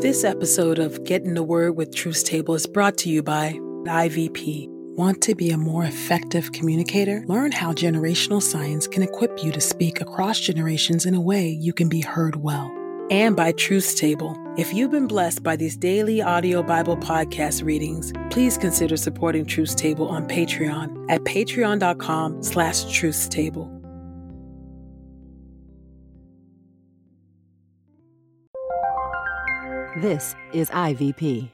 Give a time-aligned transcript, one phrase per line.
[0.00, 3.52] This episode of Get in the Word with Truth Table is brought to you by
[3.86, 4.68] IVP.
[4.96, 7.24] Want to be a more effective communicator?
[7.26, 11.72] Learn how generational science can equip you to speak across generations in a way you
[11.72, 12.70] can be heard well.
[13.10, 14.36] And by Truth Table.
[14.56, 19.76] If you've been blessed by these daily audio Bible podcast readings, please consider supporting Truth
[19.76, 23.73] Table on Patreon at patreon.com slash truthstable.
[30.04, 31.53] This is IVP.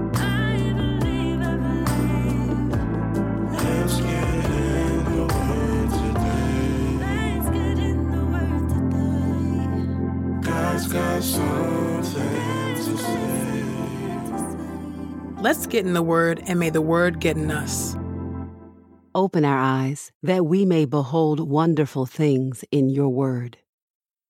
[15.51, 17.97] Let's get in the Word and may the Word get in us.
[19.13, 23.57] Open our eyes that we may behold wonderful things in your word.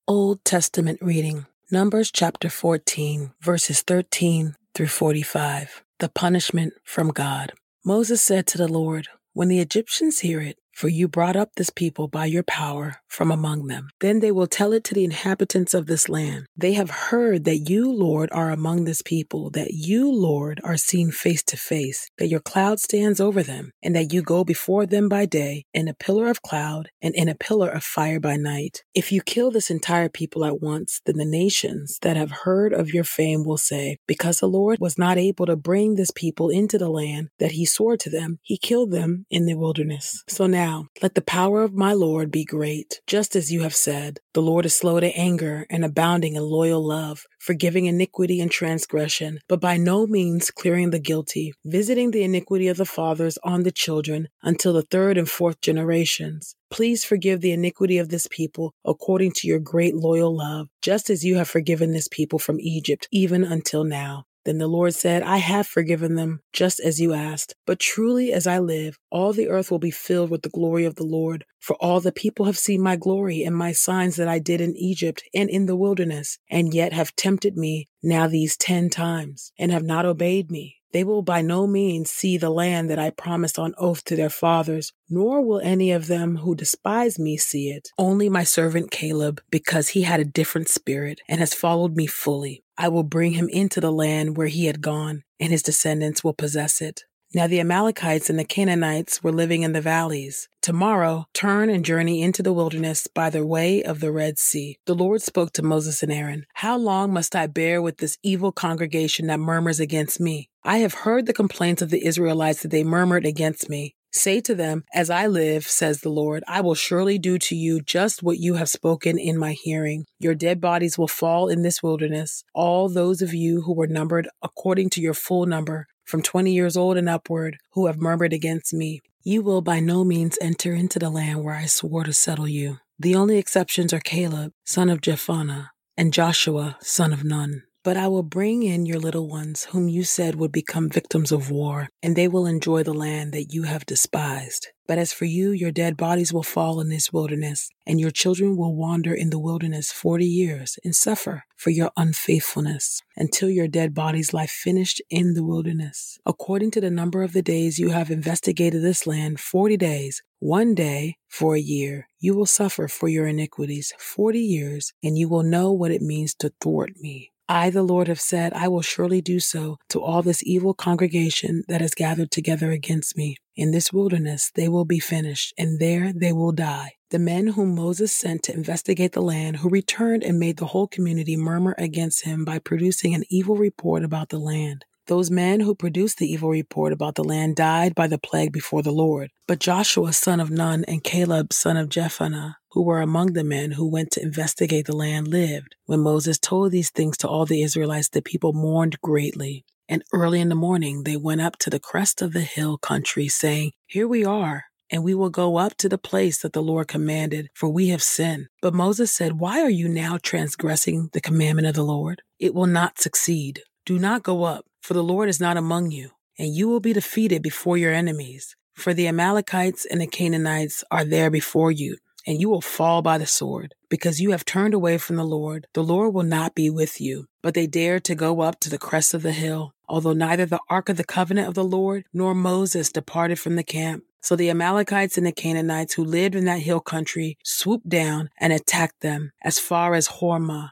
[0.07, 5.83] Old Testament reading Numbers chapter 14, verses 13 through 45.
[5.99, 7.53] The punishment from God.
[7.85, 11.69] Moses said to the Lord, When the Egyptians hear it, for you brought up this
[11.69, 13.89] people by your power from among them.
[13.99, 16.45] Then they will tell it to the inhabitants of this land.
[16.55, 21.11] They have heard that you, Lord, are among this people, that you, Lord, are seen
[21.11, 25.09] face to face, that your cloud stands over them, and that you go before them
[25.09, 28.83] by day in a pillar of cloud and in a pillar of fire by night.
[28.95, 32.93] If you kill this entire people at once, then the nations that have heard of
[32.93, 36.77] your fame will say, Because the Lord was not able to bring this people into
[36.77, 40.23] the land that he swore to them, he killed them in the wilderness.
[40.27, 43.73] So now, now, let the power of my Lord be great, just as you have
[43.73, 44.19] said.
[44.35, 49.39] The Lord is slow to anger and abounding in loyal love, forgiving iniquity and transgression,
[49.49, 53.71] but by no means clearing the guilty, visiting the iniquity of the fathers on the
[53.71, 56.55] children until the third and fourth generations.
[56.69, 61.25] Please forgive the iniquity of this people according to your great loyal love, just as
[61.25, 64.25] you have forgiven this people from Egypt, even until now.
[64.43, 67.55] Then the Lord said, I have forgiven them, just as you asked.
[67.65, 70.95] But truly as I live, all the earth will be filled with the glory of
[70.95, 71.45] the Lord.
[71.59, 74.75] For all the people have seen my glory and my signs that I did in
[74.75, 79.71] Egypt and in the wilderness, and yet have tempted me now these ten times, and
[79.71, 80.77] have not obeyed me.
[80.91, 84.29] They will by no means see the land that I promised on oath to their
[84.29, 87.89] fathers, nor will any of them who despise me see it.
[87.97, 92.63] Only my servant Caleb, because he had a different spirit and has followed me fully.
[92.81, 96.33] I will bring him into the land where he had gone, and his descendants will
[96.33, 97.03] possess it.
[97.31, 100.49] Now the Amalekites and the Canaanites were living in the valleys.
[100.63, 104.79] Tomorrow, turn and journey into the wilderness by the way of the Red Sea.
[104.87, 108.51] The Lord spoke to Moses and Aaron, How long must I bear with this evil
[108.51, 110.49] congregation that murmurs against me?
[110.63, 113.93] I have heard the complaints of the Israelites that they murmured against me.
[114.11, 117.81] Say to them, As I live, says the Lord, I will surely do to you
[117.81, 120.05] just what you have spoken in my hearing.
[120.19, 124.27] Your dead bodies will fall in this wilderness, all those of you who were numbered
[124.41, 128.73] according to your full number, from 20 years old and upward, who have murmured against
[128.73, 129.01] me.
[129.23, 132.79] You will by no means enter into the land where I swore to settle you.
[132.99, 137.63] The only exceptions are Caleb, son of Jephunneh, and Joshua, son of Nun.
[137.83, 141.49] But I will bring in your little ones, whom you said would become victims of
[141.49, 144.67] war, and they will enjoy the land that you have despised.
[144.87, 148.55] But as for you, your dead bodies will fall in this wilderness, and your children
[148.55, 153.95] will wander in the wilderness forty years and suffer for your unfaithfulness until your dead
[153.95, 156.19] bodies lie finished in the wilderness.
[156.23, 160.75] According to the number of the days you have investigated this land, forty days, one
[160.75, 165.43] day for a year, you will suffer for your iniquities forty years, and you will
[165.43, 167.30] know what it means to thwart me.
[167.49, 171.63] I, the Lord, have said, I will surely do so to all this evil congregation
[171.67, 173.37] that has gathered together against me.
[173.55, 176.93] In this wilderness they will be finished, and there they will die.
[177.09, 180.87] The men whom Moses sent to investigate the land, who returned and made the whole
[180.87, 184.85] community murmur against him by producing an evil report about the land.
[185.07, 188.81] Those men who produced the evil report about the land died by the plague before
[188.81, 189.31] the Lord.
[189.47, 193.71] But Joshua son of Nun and Caleb son of Jephunneh, who were among the men
[193.71, 195.75] who went to investigate the land, lived.
[195.85, 199.65] When Moses told these things to all the Israelites, the people mourned greatly.
[199.89, 203.27] And early in the morning they went up to the crest of the hill country,
[203.27, 206.89] saying, Here we are and we will go up to the place that the Lord
[206.89, 208.47] commanded, for we have sinned.
[208.61, 212.21] But Moses said, Why are you now transgressing the commandment of the Lord?
[212.39, 213.61] It will not succeed.
[213.85, 216.93] Do not go up, for the Lord is not among you, and you will be
[216.93, 218.55] defeated before your enemies.
[218.73, 223.17] For the Amalekites and the Canaanites are there before you, and you will fall by
[223.17, 223.75] the sword.
[223.89, 227.25] Because you have turned away from the Lord, the Lord will not be with you.
[227.41, 230.61] But they dared to go up to the crest of the hill, although neither the
[230.69, 234.03] ark of the covenant of the Lord nor Moses departed from the camp.
[234.21, 238.53] So the Amalekites and the Canaanites who lived in that hill country swooped down and
[238.53, 240.71] attacked them as far as Hormah.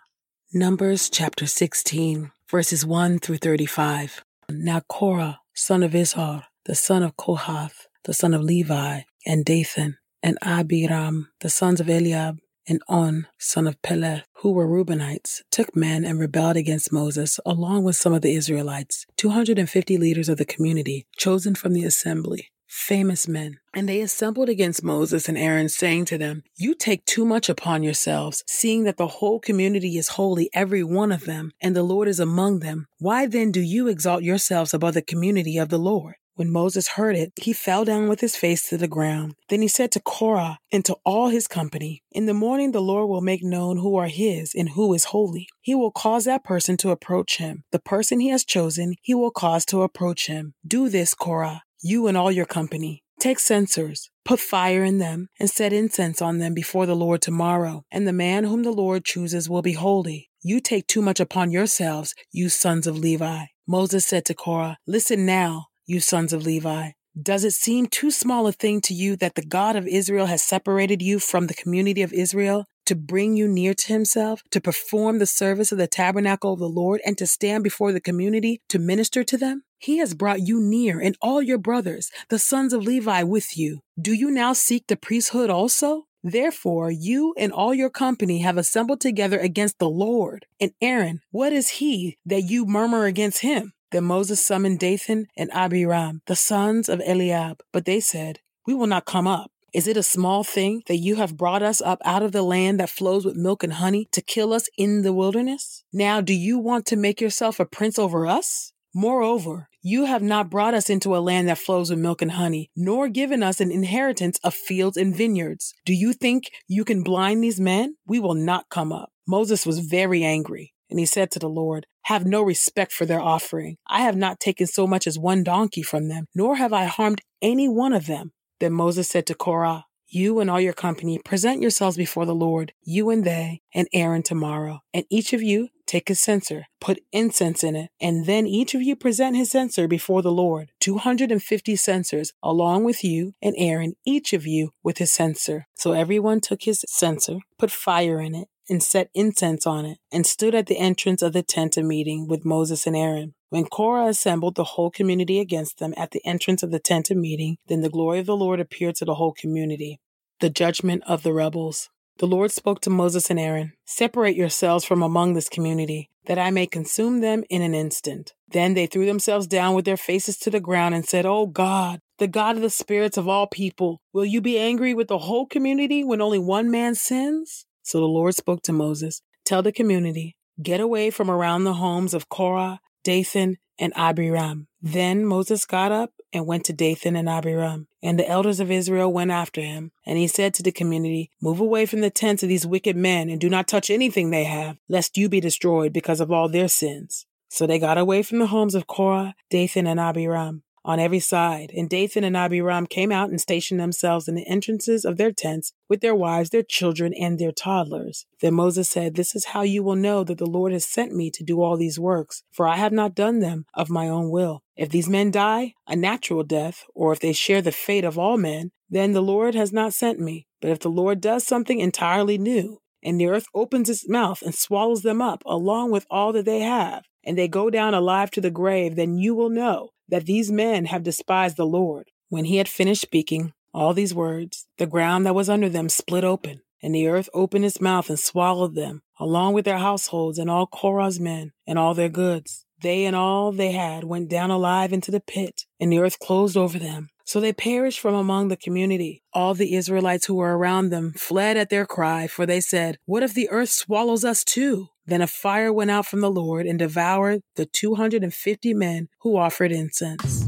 [0.54, 4.24] Numbers chapter 16, verses 1 through 35.
[4.50, 9.98] Now Korah, son of Izhar, the son of Kohath, the son of Levi, and Dathan,
[10.24, 15.76] and Abiram, the sons of Eliab, and On, son of Peleth, who were Reubenites, took
[15.76, 20.46] men and rebelled against Moses, along with some of the Israelites, 250 leaders of the
[20.46, 23.58] community, chosen from the assembly famous men.
[23.74, 27.84] And they assembled against Moses and Aaron, saying to them, You take too much upon
[27.84, 32.08] yourselves, seeing that the whole community is holy, every one of them, and the Lord
[32.08, 32.88] is among them.
[33.00, 36.16] Why then do you exalt yourselves above the community of the Lord?
[36.36, 39.36] When Moses heard it, he fell down with his face to the ground.
[39.50, 43.10] Then he said to Korah and to all his company, In the morning the Lord
[43.10, 45.50] will make known who are his and who is holy.
[45.60, 47.66] He will cause that person to approach him.
[47.74, 50.54] The person he has chosen, he will cause to approach him.
[50.66, 53.04] Do this, Korah you and all your company.
[53.20, 57.84] Take censers, put fire in them, and set incense on them before the Lord tomorrow.
[57.92, 60.30] And the man whom the Lord chooses will be holy.
[60.42, 63.46] You take too much upon yourselves, you sons of Levi.
[63.68, 66.92] Moses said to Korah, Listen now, you sons of Levi.
[67.22, 70.42] Does it seem too small a thing to you that the God of Israel has
[70.42, 75.20] separated you from the community of Israel to bring you near to himself, to perform
[75.20, 78.80] the service of the tabernacle of the Lord, and to stand before the community to
[78.80, 79.64] minister to them?
[79.78, 83.82] He has brought you near and all your brothers, the sons of Levi, with you.
[84.02, 86.08] Do you now seek the priesthood also?
[86.24, 90.48] Therefore, you and all your company have assembled together against the Lord.
[90.60, 93.74] And Aaron, what is he that you murmur against him?
[93.92, 97.62] Then Moses summoned Dathan and Abiram, the sons of Eliab.
[97.72, 99.52] But they said, We will not come up.
[99.74, 102.80] Is it a small thing that you have brought us up out of the land
[102.80, 105.84] that flows with milk and honey to kill us in the wilderness?
[105.94, 108.74] Now, do you want to make yourself a prince over us?
[108.96, 112.72] Moreover, you have not brought us into a land that flows with milk and honey,
[112.76, 115.76] nor given us an inheritance of fields and vineyards.
[115.86, 117.96] Do you think you can blind these men?
[118.08, 119.12] We will not come up.
[119.28, 123.22] Moses was very angry, and he said to the Lord, Have no respect for their
[123.22, 123.78] offering.
[123.88, 127.22] I have not taken so much as one donkey from them, nor have I harmed
[127.42, 128.32] any one of them.
[128.60, 132.74] Then Moses said to Korah, You and all your company present yourselves before the Lord,
[132.84, 134.82] you and they, and Aaron tomorrow.
[134.94, 138.82] And each of you take a censer, put incense in it, and then each of
[138.82, 140.72] you present his censer before the Lord.
[140.82, 145.66] 250 censers, along with you and Aaron, each of you with his censer.
[145.76, 150.26] So everyone took his censer, put fire in it, and set incense on it, and
[150.26, 153.34] stood at the entrance of the tent of meeting with Moses and Aaron.
[153.50, 157.18] When Korah assembled the whole community against them at the entrance of the tent of
[157.18, 160.00] meeting, then the glory of the Lord appeared to the whole community.
[160.40, 161.90] The judgment of the rebels.
[162.20, 166.52] The Lord spoke to Moses and Aaron Separate yourselves from among this community, that I
[166.52, 168.34] may consume them in an instant.
[168.48, 172.02] Then they threw themselves down with their faces to the ground and said, O God,
[172.18, 175.46] the God of the spirits of all people, will you be angry with the whole
[175.46, 177.66] community when only one man sins?
[177.84, 182.14] So the Lord spoke to Moses Tell the community, get away from around the homes
[182.14, 184.68] of Korah Dathan, and Abiram.
[184.82, 187.88] Then Moses got up and went to Dathan and Abiram.
[188.04, 189.92] And the elders of Israel went after him.
[190.06, 193.30] And he said to the community, Move away from the tents of these wicked men
[193.30, 196.68] and do not touch anything they have, lest you be destroyed because of all their
[196.68, 197.26] sins.
[197.50, 201.72] So they got away from the homes of Korah, Dathan, and Abiram on every side.
[201.78, 205.72] And Dathan and Abiram came out and stationed themselves in the entrances of their tents
[205.88, 208.26] with their wives, their children, and their toddlers.
[208.42, 211.30] Then Moses said, This is how you will know that the Lord has sent me
[211.30, 214.64] to do all these works, for I have not done them of my own will.
[214.76, 218.38] If these men die a natural death, or if they share the fate of all
[218.38, 220.48] men, then the Lord has not sent me.
[220.60, 224.56] But if the Lord does something entirely new, and the earth opens its mouth and
[224.56, 228.42] swallows them up along with all that they have, and they go down alive to
[228.42, 232.10] the grave, then you will know that these men have despised the Lord.
[232.30, 236.24] When he had finished speaking all these words, the ground that was under them split
[236.24, 240.50] open, and the earth opened its mouth and swallowed them, along with their households and
[240.50, 242.66] all Korah's men and all their goods.
[242.82, 246.56] They and all they had went down alive into the pit, and the earth closed
[246.56, 247.10] over them.
[247.26, 249.22] So they perished from among the community.
[249.34, 253.22] All the Israelites who were around them fled at their cry, for they said, What
[253.22, 254.88] if the earth swallows us too?
[255.10, 259.72] Then a fire went out from the Lord and devoured the 250 men who offered
[259.72, 260.48] incense.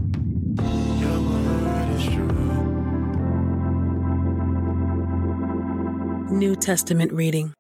[6.32, 7.56] New Testament reading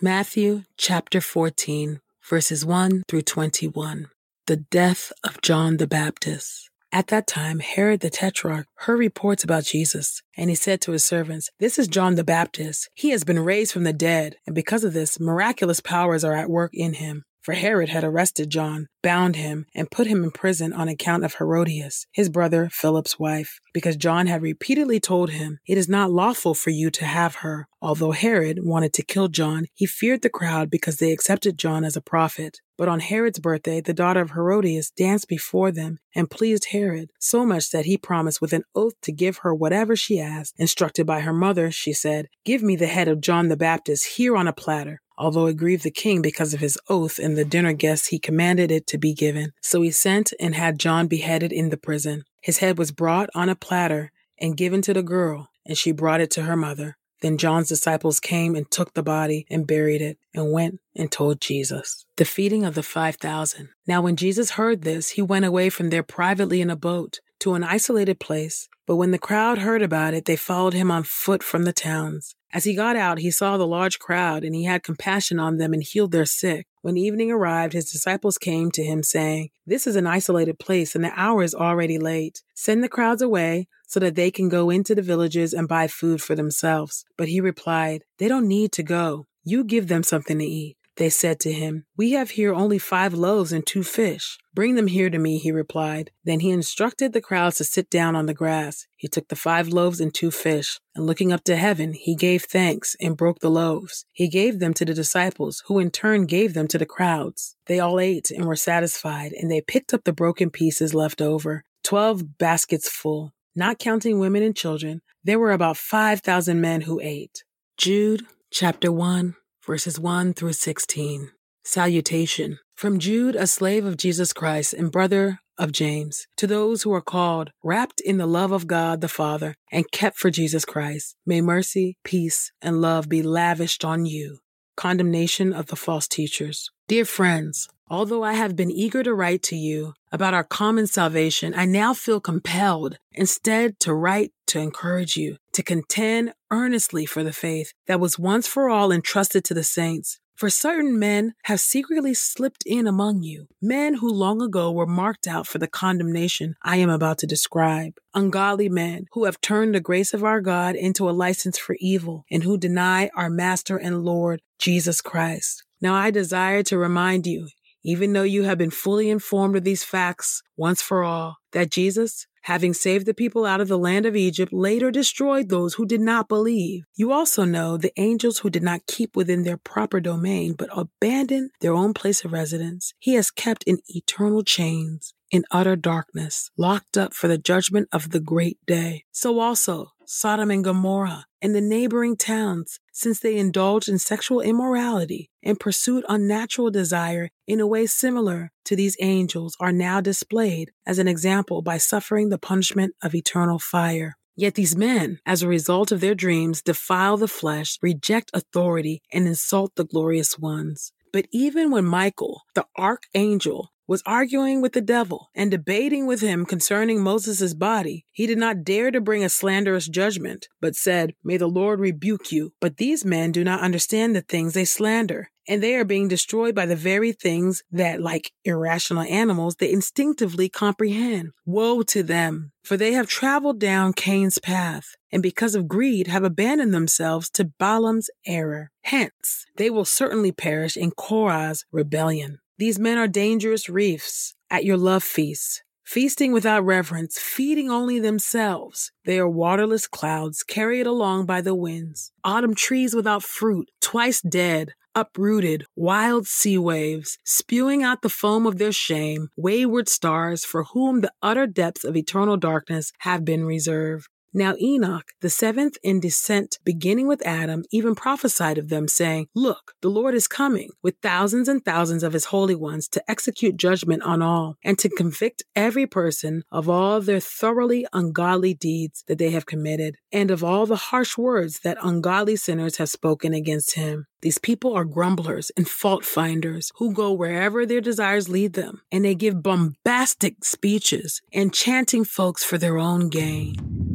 [0.00, 4.06] Matthew chapter 14, verses 1 through 21.
[4.46, 6.67] The death of John the Baptist.
[6.90, 11.04] At that time, Herod the Tetrarch heard reports about Jesus, and he said to his
[11.04, 12.88] servants, This is John the Baptist.
[12.94, 16.48] He has been raised from the dead, and because of this, miraculous powers are at
[16.48, 17.24] work in him.
[17.42, 21.34] For Herod had arrested John, bound him, and put him in prison on account of
[21.34, 26.54] Herodias, his brother Philip's wife, because John had repeatedly told him, It is not lawful
[26.54, 27.66] for you to have her.
[27.80, 31.96] Although Herod wanted to kill John, he feared the crowd because they accepted John as
[31.96, 32.60] a prophet.
[32.78, 37.44] But on Herod's birthday, the daughter of Herodias danced before them and pleased Herod, so
[37.44, 40.54] much that he promised with an oath to give her whatever she asked.
[40.58, 44.36] Instructed by her mother, she said, Give me the head of John the Baptist here
[44.36, 45.00] on a platter.
[45.18, 48.70] Although it grieved the king because of his oath and the dinner guests, he commanded
[48.70, 49.52] it to be given.
[49.60, 52.22] So he sent and had John beheaded in the prison.
[52.40, 56.20] His head was brought on a platter and given to the girl, and she brought
[56.20, 56.96] it to her mother.
[57.20, 61.40] Then John's disciples came and took the body and buried it and went and told
[61.40, 62.04] Jesus.
[62.16, 63.70] The feeding of the 5,000.
[63.86, 67.54] Now, when Jesus heard this, he went away from there privately in a boat to
[67.54, 68.68] an isolated place.
[68.86, 72.34] But when the crowd heard about it, they followed him on foot from the towns.
[72.52, 75.74] As he got out, he saw the large crowd, and he had compassion on them
[75.74, 76.66] and healed their sick.
[76.80, 81.04] When evening arrived, his disciples came to him, saying, This is an isolated place, and
[81.04, 82.42] the hour is already late.
[82.54, 86.22] Send the crowds away so that they can go into the villages and buy food
[86.22, 87.04] for themselves.
[87.18, 89.26] But he replied, They don't need to go.
[89.44, 90.77] You give them something to eat.
[90.98, 94.36] They said to him, We have here only five loaves and two fish.
[94.52, 96.10] Bring them here to me, he replied.
[96.24, 98.88] Then he instructed the crowds to sit down on the grass.
[98.96, 102.42] He took the five loaves and two fish, and looking up to heaven, he gave
[102.42, 104.06] thanks and broke the loaves.
[104.12, 107.54] He gave them to the disciples, who in turn gave them to the crowds.
[107.66, 111.62] They all ate and were satisfied, and they picked up the broken pieces left over,
[111.84, 113.34] twelve baskets full.
[113.54, 117.44] Not counting women and children, there were about 5,000 men who ate.
[117.76, 119.36] Jude chapter 1
[119.68, 121.30] verses 1 through 16.
[121.62, 122.58] Salutation.
[122.74, 127.02] From Jude, a slave of Jesus Christ and brother of James, to those who are
[127.02, 131.42] called, wrapped in the love of God the Father, and kept for Jesus Christ, may
[131.42, 134.38] mercy, peace, and love be lavished on you.
[134.74, 136.70] Condemnation of the false teachers.
[136.86, 141.54] Dear friends, Although I have been eager to write to you about our common salvation,
[141.56, 147.32] I now feel compelled instead to write to encourage you to contend earnestly for the
[147.32, 150.18] faith that was once for all entrusted to the saints.
[150.36, 155.26] For certain men have secretly slipped in among you, men who long ago were marked
[155.26, 157.94] out for the condemnation I am about to describe.
[158.14, 162.24] Ungodly men who have turned the grace of our God into a license for evil
[162.30, 165.64] and who deny our Master and Lord, Jesus Christ.
[165.80, 167.48] Now I desire to remind you
[167.88, 172.26] even though you have been fully informed of these facts once for all, that Jesus,
[172.42, 176.00] having saved the people out of the land of Egypt, later destroyed those who did
[176.00, 176.84] not believe.
[176.96, 181.50] You also know the angels who did not keep within their proper domain, but abandoned
[181.60, 182.94] their own place of residence.
[182.98, 188.10] He has kept in eternal chains, in utter darkness, locked up for the judgment of
[188.10, 189.04] the great day.
[189.12, 195.30] So also, Sodom and Gomorrah and the neighboring towns, since they indulged in sexual immorality
[195.42, 200.98] and pursued unnatural desire in a way similar to these angels, are now displayed as
[200.98, 204.16] an example by suffering the punishment of eternal fire.
[204.34, 209.26] Yet these men, as a result of their dreams, defile the flesh, reject authority, and
[209.26, 210.92] insult the glorious ones.
[211.12, 216.44] But even when Michael, the archangel, was arguing with the devil and debating with him
[216.44, 221.38] concerning Moses' body, he did not dare to bring a slanderous judgment, but said, May
[221.38, 222.52] the Lord rebuke you.
[222.60, 226.54] But these men do not understand the things they slander, and they are being destroyed
[226.54, 231.32] by the very things that, like irrational animals, they instinctively comprehend.
[231.46, 236.24] Woe to them, for they have traveled down Cain's path, and because of greed have
[236.24, 238.70] abandoned themselves to Balaam's error.
[238.82, 242.40] Hence, they will certainly perish in Korah's rebellion.
[242.58, 248.90] These men are dangerous reefs at your love feasts, feasting without reverence, feeding only themselves.
[249.04, 254.72] They are waterless clouds carried along by the winds, autumn trees without fruit, twice dead,
[254.96, 261.00] uprooted, wild sea waves, spewing out the foam of their shame, wayward stars for whom
[261.00, 264.08] the utter depths of eternal darkness have been reserved.
[264.34, 269.72] Now Enoch, the seventh in descent, beginning with Adam, even prophesied of them, saying, Look,
[269.80, 274.02] the Lord is coming with thousands and thousands of his holy ones to execute judgment
[274.02, 279.30] on all, and to convict every person of all their thoroughly ungodly deeds that they
[279.30, 284.06] have committed, and of all the harsh words that ungodly sinners have spoken against him.
[284.20, 289.06] These people are grumblers and fault finders who go wherever their desires lead them, and
[289.06, 293.87] they give bombastic speeches, enchanting folks for their own gain.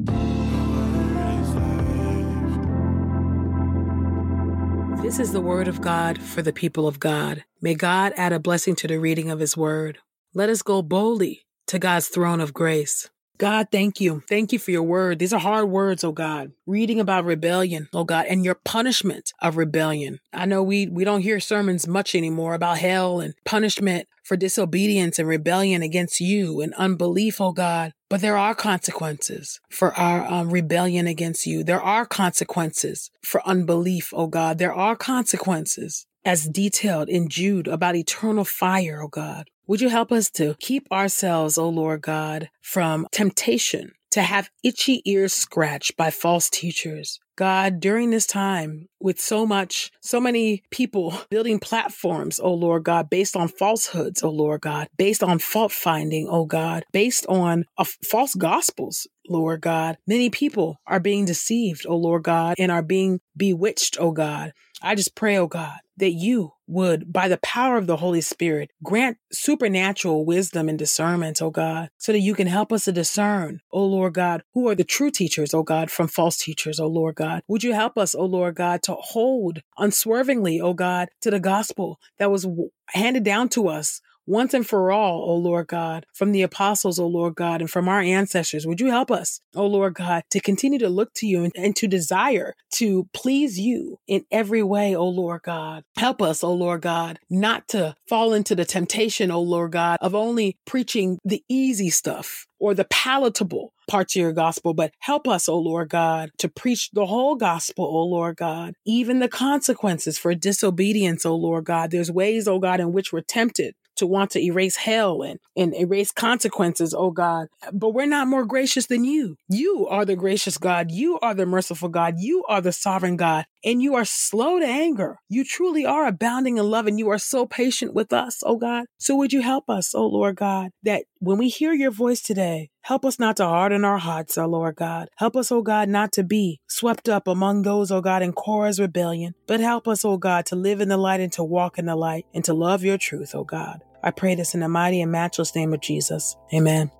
[5.04, 7.44] This is the word of God for the people of God.
[7.62, 9.98] May God add a blessing to the reading of his word.
[10.34, 13.10] Let us go boldly to God's throne of grace.
[13.38, 14.24] God, thank you.
[14.30, 15.20] Thank you for your word.
[15.20, 16.54] These are hard words, oh God.
[16.66, 20.22] Reading about rebellion, oh God, and your punishment of rebellion.
[20.32, 25.20] I know we, we don't hear sermons much anymore about hell and punishment for disobedience
[25.20, 27.94] and rebellion against you and unbelief, oh God.
[28.10, 31.64] But there are consequences for our um, rebellion against you.
[31.64, 34.58] There are consequences for unbelief, oh God.
[34.58, 39.50] There are consequences as detailed in Jude about eternal fire, oh God.
[39.66, 45.02] Would you help us to keep ourselves, O Lord God, from temptation to have itchy
[45.06, 47.20] ears scratched by false teachers?
[47.36, 53.10] God, during this time, with so much, so many people building platforms, oh Lord God,
[53.10, 57.86] based on falsehoods, oh Lord God, based on fault finding, oh God, based on uh,
[58.04, 63.20] false gospels, Lord God, many people are being deceived, oh Lord God, and are being
[63.36, 64.54] bewitched, oh God.
[64.86, 68.72] I just pray, oh God, that you would, by the power of the Holy Spirit,
[68.84, 73.62] grant supernatural wisdom and discernment, oh God, so that you can help us to discern,
[73.72, 77.16] oh Lord God, who are the true teachers, oh God, from false teachers, oh Lord
[77.16, 77.44] God.
[77.48, 81.98] Would you help us, oh Lord God, to hold unswervingly, oh God, to the gospel
[82.20, 82.46] that was
[82.88, 87.08] handed down to us once and for all, O Lord God, from the apostles, O
[87.08, 88.66] Lord God, and from our ancestors.
[88.66, 91.76] Would you help us, O Lord God, to continue to look to you and, and,
[91.76, 95.84] to desire to please you in every way, O Lord God.
[95.98, 100.14] Help us, O Lord God, not to fall into the temptation, O Lord God, of
[100.14, 105.50] only preaching the easy stuff or the palatable parts of your gospel, but help us,
[105.50, 110.34] O Lord God, to preach the whole gospel, O Lord God, even the consequences for
[110.34, 111.92] disobedience, O Lord God.
[111.92, 115.76] There's ways, O God, in which we're tempted to want to erase hell and, and
[115.76, 117.48] erase consequences, oh God.
[117.72, 119.38] But we're not more gracious than you.
[119.50, 120.92] You are the gracious God.
[120.92, 122.16] You are the merciful God.
[122.20, 123.46] You are the sovereign God.
[123.64, 125.20] And you are slow to anger.
[125.30, 128.86] You truly are abounding in love and you are so patient with us, oh God.
[128.98, 132.70] So would you help us, oh Lord God, that when we hear your voice today,
[132.84, 135.08] Help us not to harden our hearts, O Lord God.
[135.16, 138.80] Help us, O God, not to be swept up among those, O God, in Korah's
[138.80, 141.86] rebellion, but help us, O God, to live in the light and to walk in
[141.86, 143.82] the light and to love your truth, O God.
[144.04, 146.36] I pray this in the mighty and matchless name of Jesus.
[146.54, 146.92] Amen.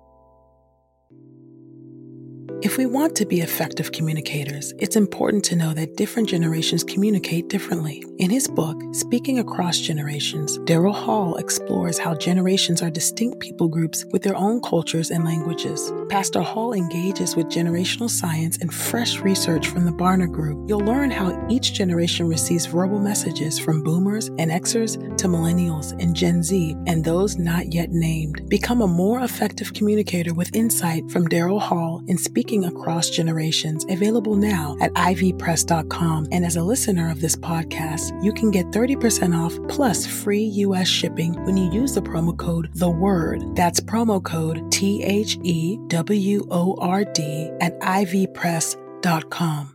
[2.64, 7.50] If we want to be effective communicators, it's important to know that different generations communicate
[7.50, 8.02] differently.
[8.16, 14.06] In his book, Speaking Across Generations, Daryl Hall explores how generations are distinct people groups
[14.12, 15.92] with their own cultures and languages.
[16.08, 20.66] Pastor Hall engages with generational science and fresh research from the Barna Group.
[20.66, 26.16] You'll learn how each generation receives verbal messages from boomers and Xers to millennials and
[26.16, 28.48] Gen Z and those not yet named.
[28.48, 34.36] Become a more effective communicator with insight from Daryl Hall in Speaking Across Generations, available
[34.36, 36.28] now at ivpress.com.
[36.30, 40.86] And as a listener of this podcast, you can get 30% off plus free U.S.
[40.86, 43.56] shipping when you use the promo code The Word.
[43.56, 49.74] That's promo code T H E W O R D at ivpress.com.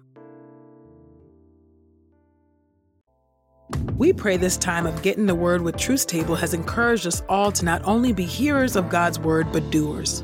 [3.97, 7.51] We pray this time of getting the word with Truth Table has encouraged us all
[7.51, 10.23] to not only be hearers of God's word, but doers.